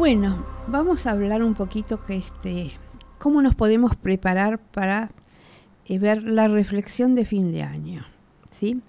[0.00, 2.70] Bueno, vamos a hablar un poquito que este,
[3.18, 5.10] cómo nos podemos preparar para
[5.84, 8.06] eh, ver la reflexión de fin de año.
[8.50, 8.80] ¿sí?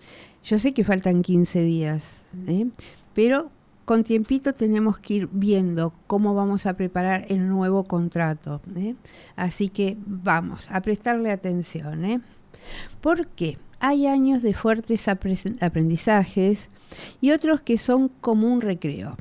[0.41, 2.70] Yo sé que faltan 15 días, ¿eh?
[3.13, 3.52] pero
[3.84, 8.62] con tiempito tenemos que ir viendo cómo vamos a preparar el nuevo contrato.
[8.78, 8.95] ¿eh?
[9.36, 12.05] Así que vamos a prestarle atención.
[12.05, 12.22] ¿eh?
[13.02, 13.58] ¿Por qué?
[13.81, 16.70] Hay años de fuertes aprendizajes
[17.20, 19.17] y otros que son como un recreo,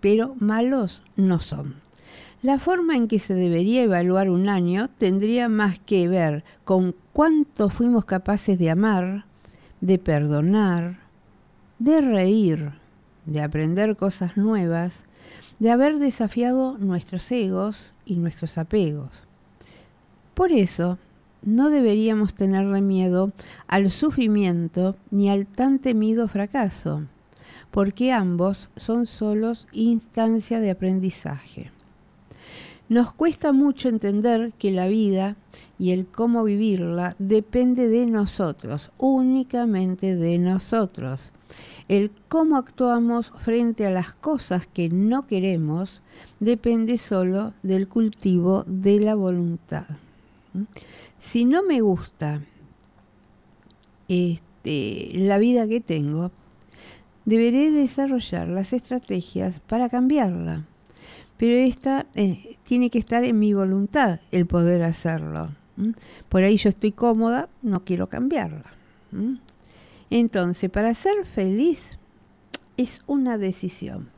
[0.00, 1.74] pero malos no son.
[2.42, 7.70] La forma en que se debería evaluar un año tendría más que ver con cuánto
[7.70, 9.24] fuimos capaces de amar,
[9.80, 10.98] de perdonar,
[11.78, 12.72] de reír,
[13.24, 15.04] de aprender cosas nuevas,
[15.58, 19.10] de haber desafiado nuestros egos y nuestros apegos.
[20.34, 20.98] Por eso,
[21.42, 23.32] no deberíamos tenerle miedo
[23.66, 27.04] al sufrimiento ni al tan temido fracaso,
[27.76, 31.70] porque ambos son solos instancia de aprendizaje.
[32.88, 35.36] Nos cuesta mucho entender que la vida
[35.78, 41.30] y el cómo vivirla depende de nosotros, únicamente de nosotros.
[41.86, 46.00] El cómo actuamos frente a las cosas que no queremos
[46.40, 49.84] depende solo del cultivo de la voluntad.
[51.18, 52.40] Si no me gusta
[54.08, 56.30] este, la vida que tengo,
[57.26, 60.64] deberé desarrollar las estrategias para cambiarla
[61.36, 65.50] pero esta eh, tiene que estar en mi voluntad el poder hacerlo.
[66.28, 68.72] Por ahí yo estoy cómoda, no quiero cambiarla.
[70.08, 71.98] Entonces, para ser feliz
[72.78, 74.08] es una decisión.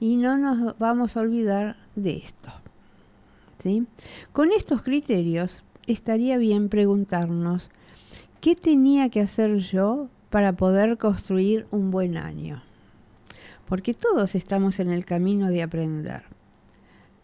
[0.00, 2.50] Y no nos vamos a olvidar de esto.
[3.62, 3.86] ¿sí?
[4.32, 7.70] Con estos criterios estaría bien preguntarnos,
[8.40, 12.62] ¿qué tenía que hacer yo para poder construir un buen año?
[13.68, 16.22] porque todos estamos en el camino de aprender,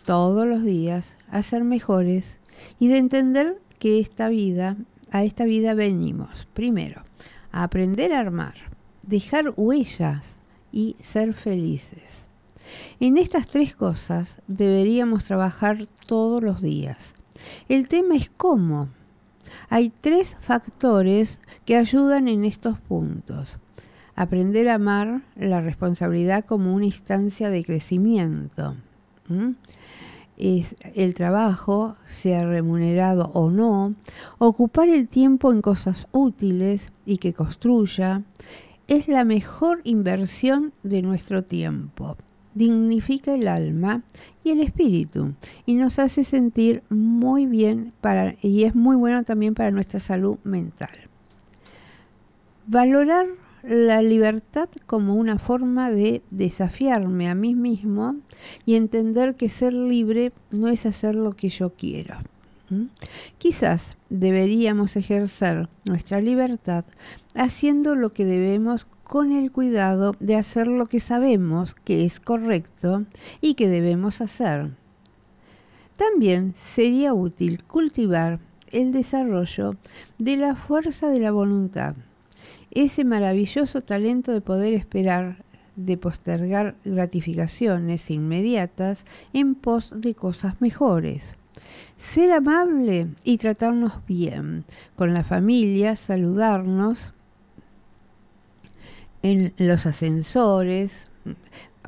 [0.05, 2.39] todos los días, a ser mejores
[2.79, 4.77] y de entender que esta vida,
[5.11, 7.03] a esta vida venimos, primero,
[7.51, 8.55] a aprender a armar,
[9.03, 10.41] dejar huellas
[10.71, 12.29] y ser felices.
[13.01, 17.15] En estas tres cosas deberíamos trabajar todos los días.
[17.69, 18.89] El tema es cómo.
[19.69, 23.59] Hay tres factores que ayudan en estos puntos.
[24.17, 28.77] Aprender a amar la responsabilidad como una instancia de crecimiento.
[30.37, 33.95] Es el trabajo, sea remunerado o no,
[34.39, 38.23] ocupar el tiempo en cosas útiles y que construya,
[38.87, 42.17] es la mejor inversión de nuestro tiempo.
[42.55, 44.03] Dignifica el alma
[44.45, 45.35] y el espíritu
[45.67, 50.39] y nos hace sentir muy bien para, y es muy bueno también para nuestra salud
[50.45, 50.91] mental.
[52.67, 53.27] Valorar
[53.63, 58.17] la libertad como una forma de desafiarme a mí mismo
[58.67, 62.17] y entender que ser libre no es hacer lo que yo quiero.
[63.39, 66.85] Quizás deberíamos ejercer nuestra libertad
[67.35, 73.05] haciendo lo que debemos con el cuidado de hacer lo que sabemos que es correcto
[73.41, 74.71] y que debemos hacer.
[75.97, 78.41] También sería útil cultivar
[78.73, 79.77] el desarrollo
[80.19, 81.95] de la fuerza de la voluntad
[82.75, 85.45] ese maravilloso talento de poder esperar,
[85.77, 91.37] de postergar gratificaciones inmediatas en pos de cosas mejores.
[91.97, 94.65] Ser amable y tratarnos bien
[94.97, 97.13] con la familia, saludarnos
[99.23, 101.07] en los ascensores,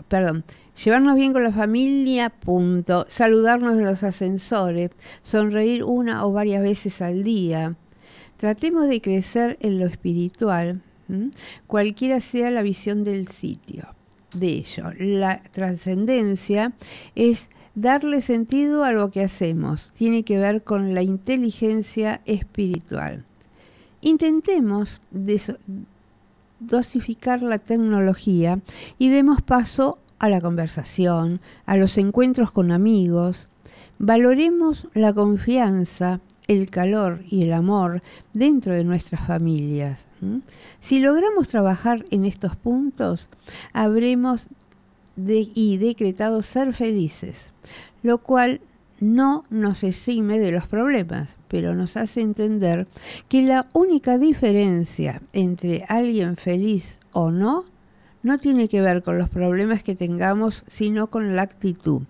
[0.08, 0.44] perdón,
[0.82, 4.90] llevarnos bien con la familia, punto, saludarnos en los ascensores,
[5.22, 7.76] sonreír una o varias veces al día,
[8.36, 10.82] Tratemos de crecer en lo espiritual,
[11.66, 13.88] cualquiera sea la visión del sitio.
[14.34, 16.72] De ello, la trascendencia
[17.14, 19.92] es darle sentido a lo que hacemos.
[19.92, 23.24] Tiene que ver con la inteligencia espiritual.
[24.00, 25.00] Intentemos
[26.58, 28.60] dosificar la tecnología
[28.98, 33.48] y demos paso a la conversación, a los encuentros con amigos.
[33.98, 38.02] Valoremos la confianza, el calor y el amor
[38.32, 40.06] dentro de nuestras familias.
[40.80, 43.28] Si logramos trabajar en estos puntos,
[43.72, 44.48] habremos
[45.16, 47.52] y decretado ser felices,
[48.02, 48.60] lo cual
[49.00, 52.86] no nos exime de los problemas, pero nos hace entender
[53.28, 57.64] que la única diferencia entre alguien feliz o no
[58.22, 62.02] no tiene que ver con los problemas que tengamos, sino con la actitud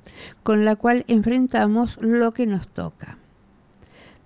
[0.42, 3.18] con la cual enfrentamos lo que nos toca.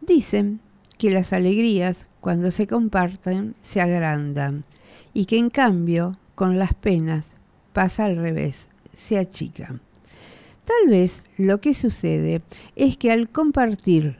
[0.00, 0.60] Dicen
[0.98, 4.64] que las alegrías, cuando se comparten, se agrandan
[5.12, 7.34] y que en cambio, con las penas,
[7.72, 8.69] pasa al revés,
[9.00, 9.80] se achican.
[10.64, 12.42] Tal vez lo que sucede
[12.76, 14.16] es que al compartir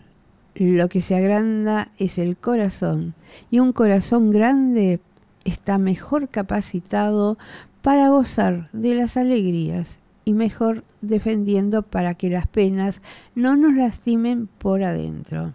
[0.54, 3.14] lo que se agranda es el corazón
[3.50, 5.00] y un corazón grande
[5.44, 7.38] está mejor capacitado
[7.82, 13.00] para gozar de las alegrías y mejor defendiendo para que las penas
[13.34, 15.52] no nos lastimen por adentro.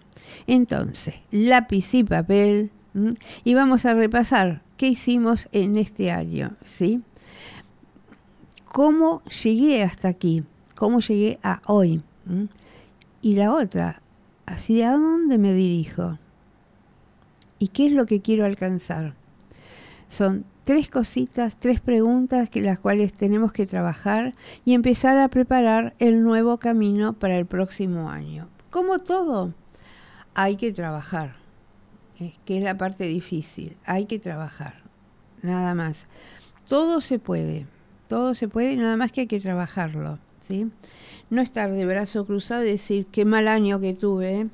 [0.47, 2.71] Entonces, lápiz y papel
[3.43, 7.01] y vamos a repasar qué hicimos en este año, ¿sí?
[8.75, 10.43] ¿Cómo llegué hasta aquí?
[10.75, 12.03] cómo llegué a hoy.
[13.21, 14.01] Y la otra,
[14.45, 16.19] ¿hacia dónde me dirijo?
[17.57, 19.13] ¿Y qué es lo que quiero alcanzar?
[20.09, 24.33] Son tres cositas, tres preguntas que las cuales tenemos que trabajar
[24.65, 28.49] y empezar a preparar el nuevo camino para el próximo año.
[28.71, 29.53] Como todo,
[30.33, 31.35] hay que trabajar,
[32.19, 34.83] eh, que es la parte difícil, hay que trabajar,
[35.41, 36.07] nada más.
[36.67, 37.67] Todo se puede,
[38.07, 40.19] todo se puede, nada más que hay que trabajarlo.
[41.29, 44.47] No estar de brazo cruzado y decir qué mal año que tuve, ¿eh?